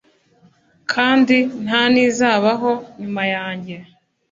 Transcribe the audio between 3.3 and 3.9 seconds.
yanjye.